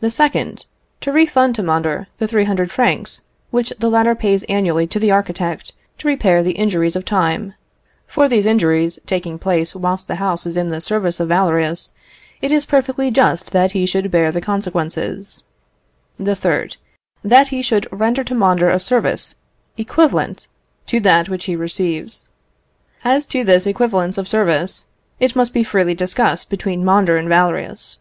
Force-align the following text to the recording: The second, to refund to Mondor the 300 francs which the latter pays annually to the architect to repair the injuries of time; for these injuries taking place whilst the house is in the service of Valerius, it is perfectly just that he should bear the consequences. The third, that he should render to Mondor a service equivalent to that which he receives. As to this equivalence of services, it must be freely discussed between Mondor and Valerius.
The 0.00 0.08
second, 0.10 0.64
to 1.02 1.12
refund 1.12 1.54
to 1.56 1.62
Mondor 1.62 2.06
the 2.16 2.26
300 2.26 2.70
francs 2.70 3.20
which 3.50 3.70
the 3.78 3.90
latter 3.90 4.14
pays 4.14 4.44
annually 4.44 4.86
to 4.86 4.98
the 4.98 5.10
architect 5.10 5.74
to 5.98 6.08
repair 6.08 6.42
the 6.42 6.52
injuries 6.52 6.96
of 6.96 7.04
time; 7.04 7.52
for 8.06 8.30
these 8.30 8.46
injuries 8.46 8.98
taking 9.06 9.38
place 9.38 9.74
whilst 9.74 10.08
the 10.08 10.14
house 10.14 10.46
is 10.46 10.56
in 10.56 10.70
the 10.70 10.80
service 10.80 11.20
of 11.20 11.28
Valerius, 11.28 11.92
it 12.40 12.50
is 12.50 12.64
perfectly 12.64 13.10
just 13.10 13.50
that 13.52 13.72
he 13.72 13.84
should 13.84 14.10
bear 14.10 14.32
the 14.32 14.40
consequences. 14.40 15.44
The 16.18 16.34
third, 16.34 16.78
that 17.22 17.48
he 17.48 17.60
should 17.60 17.86
render 17.92 18.24
to 18.24 18.34
Mondor 18.34 18.70
a 18.70 18.78
service 18.78 19.34
equivalent 19.76 20.48
to 20.86 20.98
that 21.00 21.28
which 21.28 21.44
he 21.44 21.56
receives. 21.56 22.30
As 23.04 23.26
to 23.26 23.44
this 23.44 23.66
equivalence 23.66 24.16
of 24.16 24.28
services, 24.28 24.86
it 25.20 25.36
must 25.36 25.52
be 25.52 25.62
freely 25.62 25.94
discussed 25.94 26.48
between 26.48 26.86
Mondor 26.86 27.18
and 27.18 27.28
Valerius. 27.28 27.98